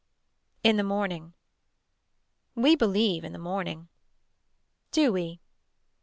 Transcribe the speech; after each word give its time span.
In 0.63 0.77
the 0.77 0.83
morning. 0.83 1.33
We 2.55 2.75
believe 2.75 3.23
in 3.23 3.33
the 3.33 3.37
morning 3.37 3.87
Do 4.89 5.13
we. 5.13 5.41